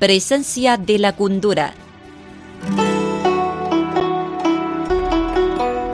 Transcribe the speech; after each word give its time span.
Presencia 0.00 0.78
de 0.78 0.98
la 0.98 1.14
cultura. 1.14 1.74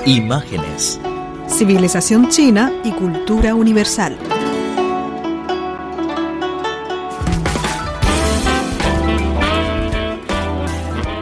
Imágenes. 0.07 1.01
Civilización 1.49 2.29
china 2.29 2.73
y 2.85 2.93
cultura 2.93 3.57
universal. 3.57 4.17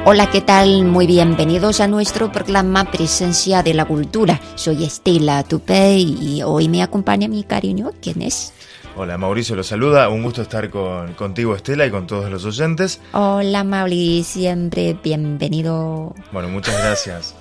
Hola, 0.04 0.30
¿qué 0.30 0.42
tal? 0.42 0.84
Muy 0.84 1.06
bienvenidos 1.06 1.80
a 1.80 1.88
nuestro 1.88 2.30
programa 2.30 2.84
Presencia 2.84 3.62
de 3.62 3.72
la 3.72 3.86
Cultura. 3.86 4.38
Soy 4.56 4.84
Estela 4.84 5.42
Tupé 5.44 5.96
y 5.96 6.42
hoy 6.42 6.68
me 6.68 6.82
acompaña 6.82 7.28
mi 7.28 7.44
cariño. 7.44 7.92
¿Quién 8.02 8.20
es? 8.20 8.52
Hola, 8.96 9.18
Mauricio 9.18 9.56
lo 9.56 9.64
saluda. 9.64 10.08
Un 10.08 10.22
gusto 10.22 10.40
estar 10.40 10.70
con, 10.70 11.14
contigo, 11.14 11.56
Estela, 11.56 11.84
y 11.84 11.90
con 11.90 12.06
todos 12.06 12.30
los 12.30 12.44
oyentes. 12.44 13.00
Hola, 13.12 13.64
Mauricio. 13.64 14.42
Siempre 14.42 14.96
bienvenido. 15.02 16.14
Bueno, 16.30 16.48
muchas 16.48 16.78
gracias. 16.78 17.34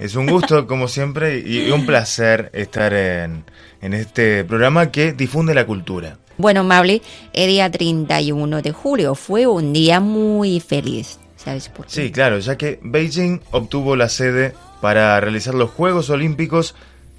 es 0.00 0.16
un 0.16 0.26
gusto, 0.26 0.66
como 0.66 0.88
siempre, 0.88 1.38
y 1.38 1.70
un 1.70 1.86
placer 1.86 2.50
estar 2.52 2.92
en, 2.94 3.44
en 3.80 3.94
este 3.94 4.44
programa 4.44 4.90
que 4.90 5.12
difunde 5.12 5.54
la 5.54 5.66
cultura. 5.66 6.18
Bueno, 6.36 6.64
Mauli, 6.64 7.00
el 7.32 7.48
día 7.48 7.70
31 7.70 8.60
de 8.60 8.72
julio 8.72 9.14
fue 9.14 9.46
un 9.46 9.72
día 9.72 10.00
muy 10.00 10.58
feliz. 10.58 11.20
¿Sabes 11.36 11.68
por 11.68 11.86
qué? 11.86 11.92
Sí, 11.92 12.10
claro, 12.10 12.40
ya 12.40 12.58
que 12.58 12.80
Beijing 12.82 13.40
obtuvo 13.52 13.94
la 13.94 14.08
sede 14.08 14.52
para 14.80 15.18
realizar 15.20 15.54
los 15.54 15.70
Juegos 15.70 16.10
Olímpicos 16.10 16.74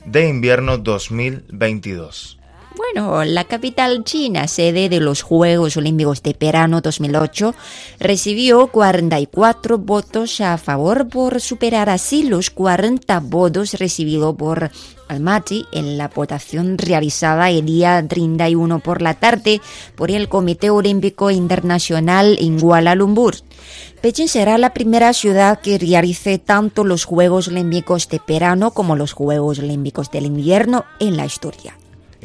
de 0.05 0.27
Invierno 0.27 0.77
2022. 0.77 2.36
Bueno, 2.78 3.25
la 3.25 3.44
capital 3.45 4.03
china, 4.03 4.47
sede 4.47 4.88
de 4.88 5.00
los 5.00 5.23
Juegos 5.23 5.78
Olímpicos 5.78 6.22
de 6.22 6.36
Verano 6.39 6.80
2008, 6.80 7.56
recibió 8.00 8.67
44 8.67 9.80
votos 9.80 10.39
a 10.42 10.56
favor 10.59 11.09
por 11.09 11.42
superar 11.42 11.89
así 11.89 12.22
los 12.22 12.52
40 12.52 13.20
votos 13.22 13.73
recibidos 13.73 14.36
por 14.36 14.70
Almaty 15.08 15.66
en 15.72 15.98
la 15.98 16.09
votación 16.09 16.78
realizada 16.78 17.50
el 17.50 17.66
día 17.66 18.05
31 18.08 18.80
por 18.80 19.02
la 19.02 19.16
tarde 19.16 19.59
por 19.95 20.11
el 20.11 20.30
Comité 20.30 20.70
Olímpico 20.70 21.31
Internacional 21.31 22.38
en 22.39 22.59
Kuala 22.59 22.94
Lumpur. 22.94 23.38
Beijing 24.03 24.28
será 24.28 24.59
la 24.59 24.75
primera 24.75 25.14
ciudad 25.14 25.61
que 25.61 25.80
realice 25.80 26.38
tanto 26.38 26.83
los 26.83 27.05
Juegos 27.05 27.48
Olímpicos 27.48 28.08
de 28.08 28.22
verano 28.28 28.70
como 28.70 28.95
los 28.95 29.14
Juegos 29.14 29.58
Olímpicos 29.58 30.11
del 30.11 30.28
invierno 30.28 30.86
en 31.00 31.17
la 31.17 31.25
historia. 31.25 31.75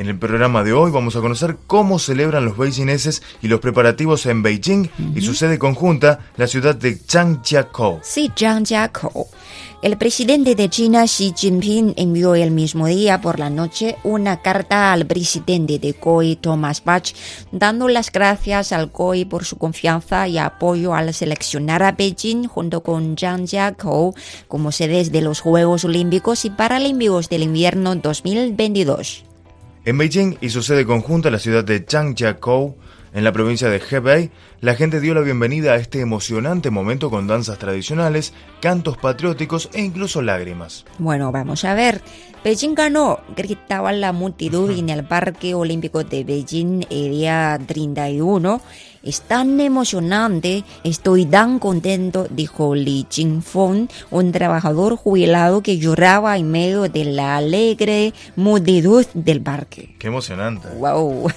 En 0.03 0.09
el 0.09 0.19
programa 0.19 0.65
de 0.65 0.73
hoy 0.73 0.91
vamos 0.91 1.15
a 1.15 1.21
conocer 1.21 1.59
cómo 1.69 2.01
celebran 2.01 2.45
los 2.45 2.59
beijingeses 2.59 3.23
y 3.41 3.47
los 3.47 3.61
preparativos 3.61 4.27
en 4.27 4.43
Beijing 4.43 4.89
y 5.15 5.21
su 5.21 5.33
sede 5.33 5.61
conjunta, 5.61 6.19
la 6.37 6.49
ciudad 6.49 6.75
de 6.75 6.97
Zhangjiakou. 6.97 8.01
Sí, 8.03 8.29
Zhangjiakou. 8.37 9.29
El 9.81 9.97
presidente 9.99 10.57
de 10.57 10.69
China, 10.69 11.05
Xi 11.05 11.33
Jinping, 11.37 11.95
envió 11.97 12.35
el 12.35 12.51
mismo 12.51 12.89
día 12.89 13.21
por 13.21 13.39
la 13.39 13.49
noche 13.49 13.95
una 14.03 14.43
carta 14.43 14.93
al 14.93 15.07
presidente 15.07 15.79
de 15.79 15.95
COI, 15.95 16.35
Thomas 16.35 16.83
Bach, 16.83 17.15
dando 17.53 17.87
las 17.87 18.11
gracias 18.11 18.73
al 18.73 18.91
COI 18.91 19.25
por 19.25 19.45
su 19.45 19.57
confianza 19.57 20.27
y 20.27 20.37
apoyo 20.37 20.97
al 20.97 21.15
seleccionar 21.15 21.85
a 21.85 21.93
Beijing 21.93 22.49
junto 22.49 22.83
con 22.83 23.17
Zhangjiakou 23.17 24.15
como 24.49 24.73
sedes 24.73 25.13
de 25.13 25.21
los 25.21 25.39
Juegos 25.39 25.85
Olímpicos 25.85 26.45
y 26.45 26.51
Paralímpicos 26.51 27.29
del 27.29 27.45
Invierno 27.45 27.95
2022. 27.95 29.27
En 29.85 29.99
Beijing 29.99 30.37
y 30.41 30.51
su 30.51 30.63
sede 30.63 30.87
conjunta, 30.87 31.29
la 31.29 31.41
ciudad 31.41 31.65
de 31.65 31.85
Zhangjiakou, 31.85 32.77
en 33.13 33.25
la 33.25 33.33
provincia 33.33 33.69
de 33.69 33.83
Hebei, 33.91 34.31
la 34.61 34.77
gente 34.77 35.01
dio 35.01 35.13
la 35.13 35.23
bienvenida 35.23 35.73
a 35.73 35.77
este 35.77 36.01
emocionante 36.01 36.71
momento 36.71 37.11
con 37.11 37.27
danzas 37.27 37.59
tradicionales, 37.59 38.33
cantos 38.61 38.97
patrióticos 38.97 39.71
e 39.73 39.83
incluso 39.83 40.23
lágrimas. 40.23 40.85
Bueno, 40.99 41.33
vamos 41.33 41.65
a 41.65 41.75
ver. 41.75 42.01
Beijing 42.45 42.75
ganó, 42.77 43.19
gritaba 43.37 43.91
la 43.91 44.13
multitud 44.13 44.71
en 44.71 44.89
el 44.89 45.05
Parque 45.05 45.53
Olímpico 45.55 46.05
de 46.05 46.23
Beijing 46.23 46.87
el 46.89 47.11
día 47.11 47.59
31. 47.67 48.61
Es 49.03 49.23
tan 49.23 49.59
emocionante, 49.61 50.65
estoy 50.85 51.27
tan 51.27 51.59
contento, 51.59 52.29
dijo 52.31 52.77
Li 52.77 53.05
Jingfeng, 53.11 53.89
un 54.11 54.31
trabajador 54.31 54.95
jubilado 54.95 55.61
que 55.61 55.79
lloraba 55.79 56.39
en 56.39 56.53
medio 56.53 56.83
de 56.83 57.07
la 57.07 57.37
alegre 57.37 58.15
multitud 58.37 59.05
del 59.15 59.43
parque. 59.43 59.97
¡Qué 59.99 60.07
emocionante! 60.07 60.69
¡Wow! 60.79 61.33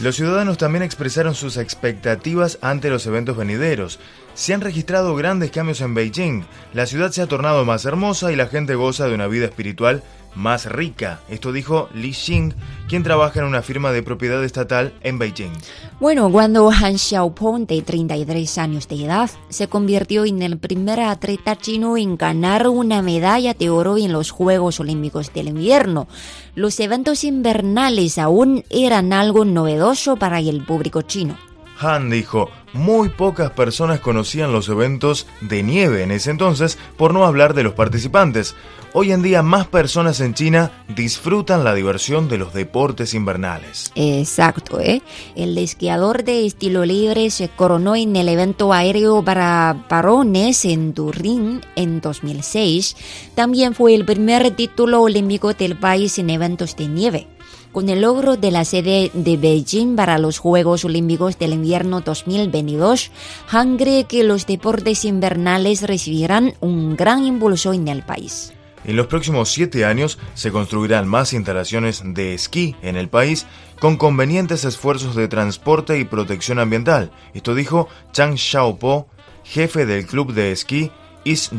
Los 0.00 0.14
ciudadanos 0.14 0.56
también 0.56 0.82
expresaron 0.82 1.34
sus 1.34 1.56
expectativas 1.56 2.58
ante 2.60 2.90
los 2.90 3.06
eventos 3.06 3.36
venideros. 3.36 3.98
Se 4.34 4.52
han 4.52 4.60
registrado 4.60 5.14
grandes 5.14 5.52
cambios 5.52 5.80
en 5.80 5.94
Beijing. 5.94 6.44
La 6.72 6.86
ciudad 6.86 7.12
se 7.12 7.22
ha 7.22 7.28
tornado 7.28 7.64
más 7.64 7.84
hermosa 7.84 8.32
y 8.32 8.36
la 8.36 8.48
gente 8.48 8.74
goza 8.74 9.06
de 9.06 9.14
una 9.14 9.28
vida 9.28 9.44
espiritual 9.44 10.02
más 10.34 10.66
rica. 10.66 11.20
Esto 11.28 11.52
dijo 11.52 11.88
Li 11.94 12.12
Xing, 12.12 12.52
quien 12.88 13.04
trabaja 13.04 13.38
en 13.38 13.46
una 13.46 13.62
firma 13.62 13.92
de 13.92 14.02
propiedad 14.02 14.42
estatal 14.42 14.92
en 15.02 15.20
Beijing. 15.20 15.52
Bueno, 16.00 16.28
cuando 16.32 16.68
Han 16.68 16.98
Xiaopeng, 16.98 17.66
de 17.66 17.82
33 17.82 18.58
años 18.58 18.88
de 18.88 19.04
edad, 19.04 19.30
se 19.48 19.68
convirtió 19.68 20.24
en 20.24 20.42
el 20.42 20.58
primer 20.58 20.98
atleta 20.98 21.56
chino 21.56 21.96
en 21.96 22.16
ganar 22.16 22.66
una 22.66 23.02
medalla 23.02 23.54
de 23.54 23.70
oro 23.70 23.96
en 23.96 24.12
los 24.12 24.32
Juegos 24.32 24.80
Olímpicos 24.80 25.32
del 25.32 25.48
Invierno, 25.48 26.08
los 26.56 26.78
eventos 26.80 27.24
invernales 27.24 28.18
aún 28.18 28.64
eran 28.70 29.12
algo 29.12 29.44
novedoso 29.44 30.16
para 30.16 30.38
el 30.40 30.64
público 30.64 31.02
chino. 31.02 31.36
Han 31.80 32.10
dijo, 32.10 32.50
muy 32.72 33.08
pocas 33.08 33.50
personas 33.50 34.00
conocían 34.00 34.52
los 34.52 34.68
eventos 34.68 35.26
de 35.40 35.62
nieve 35.62 36.02
en 36.02 36.10
ese 36.10 36.30
entonces, 36.30 36.78
por 36.96 37.14
no 37.14 37.24
hablar 37.24 37.54
de 37.54 37.62
los 37.62 37.74
participantes. 37.74 38.54
Hoy 38.96 39.10
en 39.10 39.22
día 39.22 39.42
más 39.42 39.66
personas 39.66 40.20
en 40.20 40.34
China 40.34 40.70
disfrutan 40.94 41.64
la 41.64 41.74
diversión 41.74 42.28
de 42.28 42.38
los 42.38 42.54
deportes 42.54 43.12
invernales. 43.12 43.90
Exacto, 43.96 44.78
¿eh? 44.78 45.02
El 45.34 45.58
esquiador 45.58 46.22
de 46.22 46.46
estilo 46.46 46.84
libre 46.84 47.30
se 47.30 47.48
coronó 47.48 47.96
en 47.96 48.14
el 48.14 48.28
evento 48.28 48.72
aéreo 48.72 49.24
para 49.24 49.84
varones 49.90 50.64
en 50.64 50.94
Turín 50.94 51.60
en 51.74 52.00
2006. 52.00 52.96
También 53.34 53.74
fue 53.74 53.96
el 53.96 54.04
primer 54.04 54.48
título 54.52 55.02
olímpico 55.02 55.52
del 55.54 55.76
país 55.76 56.16
en 56.20 56.30
eventos 56.30 56.76
de 56.76 56.86
nieve. 56.86 57.33
Con 57.74 57.88
el 57.88 58.02
logro 58.02 58.36
de 58.36 58.52
la 58.52 58.64
sede 58.64 59.10
de 59.14 59.36
Beijing 59.36 59.96
para 59.96 60.18
los 60.18 60.38
Juegos 60.38 60.84
Olímpicos 60.84 61.40
del 61.40 61.54
Invierno 61.54 62.02
2022, 62.02 63.10
Han 63.50 63.76
cree 63.78 64.04
que 64.04 64.22
los 64.22 64.46
deportes 64.46 65.04
invernales 65.04 65.82
recibirán 65.82 66.54
un 66.60 66.94
gran 66.94 67.24
impulso 67.24 67.72
en 67.72 67.88
el 67.88 68.04
país. 68.04 68.52
En 68.84 68.94
los 68.94 69.08
próximos 69.08 69.50
siete 69.50 69.84
años 69.84 70.20
se 70.34 70.52
construirán 70.52 71.08
más 71.08 71.32
instalaciones 71.32 72.00
de 72.04 72.34
esquí 72.34 72.76
en 72.80 72.94
el 72.94 73.08
país 73.08 73.44
con 73.80 73.96
convenientes 73.96 74.64
esfuerzos 74.64 75.16
de 75.16 75.26
transporte 75.26 75.98
y 75.98 76.04
protección 76.04 76.60
ambiental. 76.60 77.10
Esto 77.34 77.56
dijo 77.56 77.88
Chang 78.12 78.36
Xiaopo, 78.36 79.08
jefe 79.42 79.84
del 79.84 80.06
club 80.06 80.32
de 80.32 80.52
esquí 80.52 80.92
East 81.24 81.52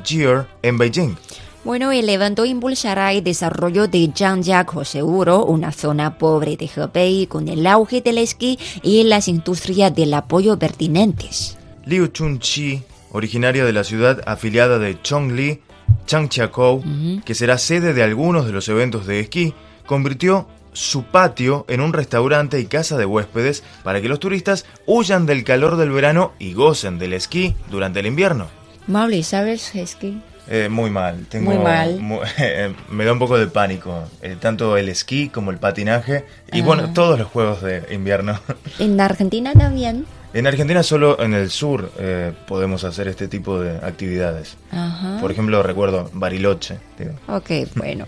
en 0.61 0.77
Beijing. 0.77 1.17
Bueno, 1.65 1.91
el 1.91 2.07
evento 2.09 2.45
impulsará 2.45 3.11
el 3.11 3.23
desarrollo 3.23 3.87
de 3.87 4.11
Zhangjiakou 4.15 4.85
Seguro, 4.85 5.43
una 5.45 5.71
zona 5.71 6.19
pobre 6.19 6.57
de 6.57 6.69
Hebei 6.69 7.25
con 7.25 7.47
el 7.47 7.65
auge 7.65 8.01
del 8.01 8.19
esquí 8.19 8.59
y 8.83 9.03
las 9.03 9.27
industrias 9.27 9.93
del 9.95 10.13
apoyo 10.13 10.59
pertinentes. 10.59 11.57
Liu 11.87 12.05
Chunchi, 12.05 12.83
originaria 13.11 13.65
de 13.65 13.73
la 13.73 13.83
ciudad 13.83 14.21
afiliada 14.27 14.77
de 14.77 15.01
Chongli, 15.01 15.63
Changjiakou, 16.05 16.83
que 17.25 17.33
será 17.33 17.57
sede 17.57 17.95
de 17.95 18.03
algunos 18.03 18.45
de 18.45 18.51
los 18.51 18.69
eventos 18.69 19.07
de 19.07 19.21
esquí, 19.21 19.55
convirtió 19.87 20.47
su 20.71 21.05
patio 21.05 21.65
en 21.67 21.81
un 21.81 21.93
restaurante 21.93 22.59
y 22.59 22.67
casa 22.67 22.95
de 22.95 23.07
huéspedes 23.07 23.63
para 23.83 24.01
que 24.01 24.09
los 24.09 24.19
turistas 24.19 24.67
huyan 24.85 25.25
del 25.25 25.43
calor 25.43 25.77
del 25.77 25.89
verano 25.89 26.33
y 26.37 26.53
gocen 26.53 26.99
del 26.99 27.13
esquí 27.13 27.55
durante 27.71 28.01
el 28.01 28.05
invierno. 28.05 28.49
Mauli, 28.85 29.23
¿sabes 29.23 29.73
esquí? 29.73 30.21
Eh, 30.47 30.69
muy 30.69 30.89
mal. 30.91 31.25
Tengo, 31.29 31.51
Muy 31.51 31.57
mal. 31.63 31.99
mu- 31.99 32.19
me 32.89 33.05
da 33.05 33.13
un 33.13 33.19
poco 33.19 33.37
de 33.37 33.47
pánico. 33.47 34.03
eh, 34.21 34.35
tanto 34.39 34.77
el 34.77 34.89
esquí 34.89 35.29
como 35.29 35.51
el 35.51 35.57
patinaje. 35.57 36.25
Y 36.51 36.61
Ah. 36.61 36.65
bueno, 36.65 36.93
todos 36.93 37.17
los 37.17 37.27
juegos 37.27 37.61
de 37.63 37.83
invierno. 37.91 38.39
En 38.79 38.99
Argentina 39.01 39.53
también. 39.53 40.05
En 40.35 40.45
Argentina 40.47 40.83
solo 40.83 41.17
en 41.21 41.33
el 41.33 41.49
sur 41.49 41.93
eh, 41.97 42.33
podemos 42.45 42.83
hacer 42.83 43.07
este 43.07 43.29
tipo 43.29 43.57
de 43.57 43.77
actividades. 43.77 44.57
Ajá. 44.69 45.17
Por 45.21 45.31
ejemplo, 45.31 45.63
recuerdo 45.63 46.09
Bariloche. 46.11 46.77
digo. 46.99 47.13
Ok, 47.29 47.51
bueno. 47.75 48.05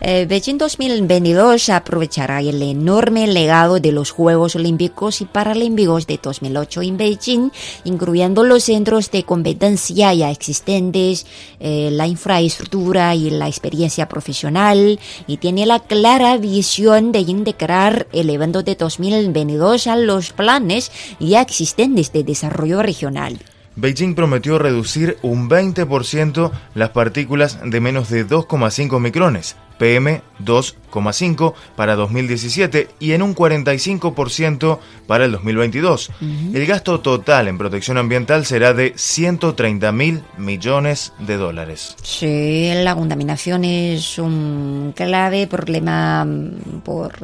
Eh, 0.00 0.24
Beijing 0.26 0.56
2022 0.56 1.68
aprovechará 1.68 2.40
el 2.40 2.62
enorme 2.62 3.26
legado 3.26 3.78
de 3.78 3.92
los 3.92 4.10
Juegos 4.10 4.56
Olímpicos 4.56 5.20
y 5.20 5.26
Paralímpicos 5.26 6.06
de 6.06 6.18
2008 6.22 6.80
en 6.80 6.96
Beijing, 6.96 7.50
incluyendo 7.84 8.42
los 8.42 8.64
centros 8.64 9.10
de 9.10 9.24
competencia 9.24 10.14
ya 10.14 10.30
existentes, 10.30 11.26
eh, 11.60 11.90
la 11.92 12.06
infraestructura 12.06 13.14
y 13.14 13.28
la 13.28 13.48
experiencia 13.48 14.08
profesional, 14.08 14.98
y 15.26 15.36
tiene 15.36 15.66
la 15.66 15.80
clara 15.80 16.38
visión 16.38 17.12
de 17.12 17.20
integrar 17.20 18.06
el 18.14 18.30
evento 18.30 18.62
de 18.62 18.76
2022 18.76 19.88
a 19.88 19.96
los 19.96 20.32
planes 20.32 20.90
ya 21.20 21.42
existentes 21.42 21.65
de 22.12 22.22
desarrollo 22.24 22.82
regional. 22.82 23.38
Beijing 23.74 24.14
prometió 24.14 24.58
reducir 24.58 25.18
un 25.22 25.50
20% 25.50 26.50
las 26.74 26.90
partículas 26.90 27.58
de 27.64 27.80
menos 27.80 28.08
de 28.08 28.26
2,5 28.26 29.00
micrones, 29.00 29.56
PM 29.78 30.22
2,5 30.44 31.54
para 31.76 31.94
2017 31.94 32.88
y 32.98 33.12
en 33.12 33.22
un 33.22 33.34
45% 33.34 34.78
para 35.06 35.24
el 35.24 35.32
2022. 35.32 36.10
El 36.54 36.66
gasto 36.66 37.00
total 37.00 37.48
en 37.48 37.58
protección 37.58 37.98
ambiental 37.98 38.44
será 38.44 38.74
de 38.74 38.92
130 38.96 39.92
mil 39.92 40.22
millones 40.38 41.12
de 41.18 41.36
dólares. 41.36 41.96
Sí, 42.02 42.70
la 42.74 42.94
contaminación 42.94 43.64
es 43.64 44.18
un 44.18 44.92
clave 44.96 45.46
problema 45.46 46.24
mm, 46.24 46.80
por 46.84 47.14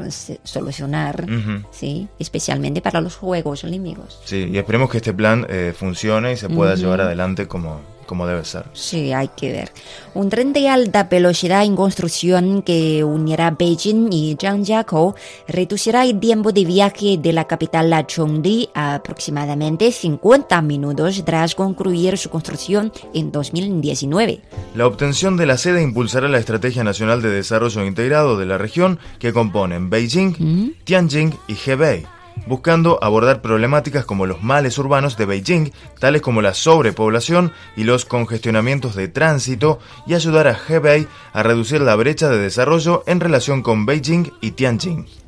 solucionar, 0.45 1.27
sí, 1.71 2.09
especialmente 2.19 2.81
para 2.81 3.01
los 3.01 3.17
Juegos 3.17 3.65
Olímpicos. 3.65 4.21
Sí, 4.25 4.51
y 4.53 4.59
esperemos 4.59 4.91
que 4.91 4.99
este 4.99 5.13
plan 5.13 5.47
eh, 5.49 5.75
funcione 5.77 6.33
y 6.33 6.37
se 6.37 6.49
pueda 6.49 6.75
llevar 6.75 7.01
adelante 7.01 7.47
como, 7.47 7.81
como 8.07 8.27
debe 8.27 8.45
ser. 8.45 8.65
Sí, 8.73 9.13
hay 9.13 9.29
que 9.29 9.53
ver. 9.53 9.73
Un 10.15 10.29
tren 10.29 10.53
de 10.53 10.69
alta 10.69 11.05
velocidad 11.05 11.65
en 11.65 11.77
construcción 11.77 12.63
que 12.63 13.05
unirá 13.05 13.51
Beijing 13.51 14.13
y 14.13 14.37
Zhangjiakou 14.41 15.15
reducirá 15.49 16.05
el 16.05 16.19
tiempo 16.21 16.53
de 16.53 16.65
viaje 16.65 17.19
de 17.19 17.33
la 17.33 17.47
capital 17.47 17.93
a 17.93 18.07
Chongqing 18.07 18.69
a 18.75 18.95
aproximadamente 18.97 19.91
50 19.91 20.61
minutos 20.63 21.23
tras 21.25 21.55
concluir 21.55 22.19
su 22.19 22.31
construcción 22.31 22.93
en 23.15 23.33
2019. 23.33 24.41
La 24.75 24.87
obtención 24.87 25.37
de 25.37 25.47
la 25.47 25.59
sede 25.59 25.83
impulsará 25.83 26.29
la 26.29 26.39
Estrategia 26.39 26.85
Nacional 26.85 27.23
de 27.23 27.31
Desarrollo 27.31 27.85
Integrado 27.85 28.39
de 28.39 28.47
la 28.47 28.59
región 28.59 28.99
que 29.19 29.33
componen 29.33 29.91
Beijing, 29.91 30.75
Tianjin 30.85 31.35
y 31.49 31.57
Hebei, 31.65 32.07
buscando 32.47 32.99
abordar 33.03 33.43
problemáticas 33.43 34.05
como 34.05 34.27
los 34.27 34.43
males 34.43 34.79
urbanos 34.79 35.17
de 35.17 35.27
Beijing, 35.27 35.71
tales 35.99 36.23
como 36.23 36.43
la 36.43 36.55
sobrepoblación 36.55 37.53
y 37.77 37.85
los 37.85 38.05
congestionamientos 38.05 38.95
de 38.95 39.09
tránsito, 39.09 39.79
y 40.07 40.15
ayudar 40.15 40.47
a 40.47 40.59
Hebei 40.69 41.07
a 41.33 41.43
reducir 41.43 41.81
la 41.81 41.97
brecha 41.97 42.29
de 42.29 42.39
desarrollo 42.39 43.03
en 43.07 43.21
relación 43.21 43.63
con 43.63 43.87
Beijing 43.87 44.33
y 44.41 44.53
Tianjin. 44.53 45.22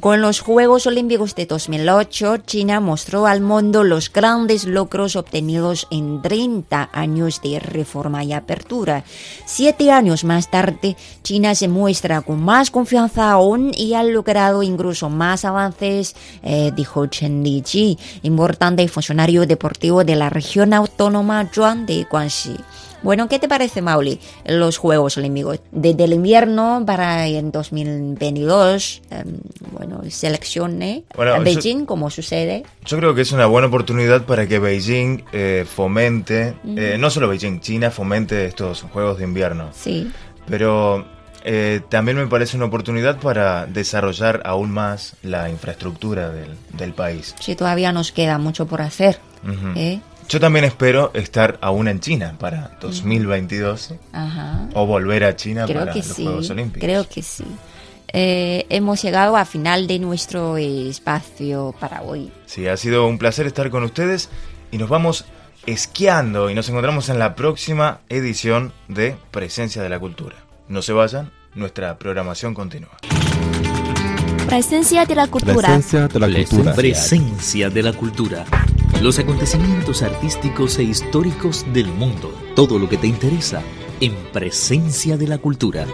Con 0.00 0.20
los 0.20 0.40
Juegos 0.40 0.86
Olímpicos 0.86 1.34
de 1.34 1.46
2008, 1.46 2.36
China 2.46 2.78
mostró 2.78 3.26
al 3.26 3.40
mundo 3.40 3.82
los 3.82 4.12
grandes 4.12 4.66
logros 4.66 5.16
obtenidos 5.16 5.88
en 5.90 6.22
30 6.22 6.90
años 6.92 7.40
de 7.42 7.58
reforma 7.58 8.22
y 8.22 8.32
apertura. 8.32 9.04
Siete 9.44 9.90
años 9.90 10.22
más 10.22 10.48
tarde, 10.48 10.96
China 11.24 11.56
se 11.56 11.66
muestra 11.66 12.20
con 12.20 12.40
más 12.40 12.70
confianza 12.70 13.32
aún 13.32 13.72
y 13.76 13.94
ha 13.94 14.04
logrado 14.04 14.62
incluso 14.62 15.10
más 15.10 15.44
avances, 15.44 16.14
eh, 16.44 16.70
dijo 16.76 17.06
Chen 17.06 17.42
Liji, 17.42 17.98
importante 18.22 18.86
funcionario 18.86 19.44
deportivo 19.44 20.04
de 20.04 20.14
la 20.14 20.30
región 20.30 20.72
autónoma 20.72 21.50
Zhuang 21.52 21.84
de 21.84 22.06
Guangxi. 22.08 22.56
Bueno, 23.02 23.28
¿qué 23.28 23.38
te 23.38 23.48
parece, 23.48 23.82
Mauli? 23.82 24.20
Los 24.44 24.78
Juegos 24.78 25.16
Olímpicos. 25.16 25.60
Desde 25.72 26.04
el 26.04 26.12
invierno 26.12 26.84
para 26.86 27.26
en 27.26 27.50
2022, 27.50 29.02
em, 29.10 29.38
bueno, 29.72 30.00
seleccione 30.08 31.04
Bueno, 31.16 31.34
a 31.34 31.38
yo- 31.38 31.42
Beijing 31.44 31.84
como 31.84 32.10
sucede. 32.10 32.62
Yo 32.84 32.98
creo 32.98 33.14
que 33.14 33.22
es 33.22 33.32
una 33.32 33.46
buena 33.46 33.68
oportunidad 33.68 34.22
para 34.24 34.46
que 34.46 34.58
Beijing 34.58 35.24
eh, 35.32 35.66
fomente, 35.68 36.54
eh, 36.76 36.96
no 36.98 37.10
solo 37.10 37.28
Beijing, 37.28 37.60
China 37.60 37.90
fomente 37.90 38.46
estos 38.46 38.82
Juegos 38.82 39.18
de 39.18 39.24
Invierno. 39.24 39.70
Sí. 39.72 40.10
Pero 40.46 41.04
eh, 41.44 41.80
también 41.88 42.16
me 42.18 42.26
parece 42.28 42.56
una 42.56 42.66
oportunidad 42.66 43.18
para 43.18 43.66
desarrollar 43.66 44.42
aún 44.44 44.70
más 44.70 45.14
la 45.22 45.50
infraestructura 45.50 46.30
del, 46.30 46.50
del 46.72 46.92
país. 46.94 47.34
Sí, 47.40 47.56
todavía 47.56 47.92
nos 47.92 48.12
queda 48.12 48.38
mucho 48.38 48.66
por 48.66 48.80
hacer. 48.80 49.18
Ujú. 49.42 49.72
¿eh? 49.76 50.00
Yo 50.32 50.40
también 50.40 50.64
espero 50.64 51.10
estar 51.12 51.58
aún 51.60 51.88
en 51.88 52.00
China 52.00 52.36
para 52.38 52.78
2022 52.80 53.96
Ajá. 54.14 54.66
o 54.72 54.86
volver 54.86 55.24
a 55.24 55.36
China 55.36 55.66
Creo 55.66 55.80
para 55.80 55.92
que 55.92 55.98
los 55.98 56.08
sí. 56.08 56.24
Juegos 56.24 56.48
Olímpicos. 56.48 56.80
Creo 56.80 57.06
que 57.06 57.22
sí. 57.22 57.44
Eh, 58.14 58.64
hemos 58.70 59.02
llegado 59.02 59.36
al 59.36 59.44
final 59.44 59.86
de 59.86 59.98
nuestro 59.98 60.56
espacio 60.56 61.74
para 61.78 62.00
hoy. 62.00 62.32
Sí, 62.46 62.66
ha 62.66 62.78
sido 62.78 63.06
un 63.06 63.18
placer 63.18 63.46
estar 63.46 63.68
con 63.68 63.82
ustedes 63.82 64.30
y 64.70 64.78
nos 64.78 64.88
vamos 64.88 65.26
esquiando 65.66 66.48
y 66.48 66.54
nos 66.54 66.66
encontramos 66.70 67.10
en 67.10 67.18
la 67.18 67.34
próxima 67.34 68.00
edición 68.08 68.72
de 68.88 69.16
Presencia 69.32 69.82
de 69.82 69.90
la 69.90 69.98
Cultura. 69.98 70.36
No 70.66 70.80
se 70.80 70.94
vayan, 70.94 71.30
nuestra 71.54 71.98
programación 71.98 72.54
continúa. 72.54 72.96
Presencia 74.46 75.04
de 75.04 75.14
la 75.14 75.26
cultura. 75.26 75.56
Presencia 75.56 76.08
de 76.08 76.18
la 76.18 76.26
cultura. 76.26 76.74
Presencia 76.74 77.68
de 77.68 77.82
la 77.82 77.92
cultura. 77.92 78.46
Los 79.00 79.18
acontecimientos 79.18 80.02
artísticos 80.02 80.78
e 80.78 80.84
históricos 80.84 81.64
del 81.72 81.86
mundo. 81.86 82.32
Todo 82.54 82.78
lo 82.78 82.88
que 82.88 82.98
te 82.98 83.06
interesa 83.06 83.62
en 84.00 84.14
Presencia 84.32 85.16
de 85.16 85.26
la 85.28 85.38
cultura. 85.38 85.86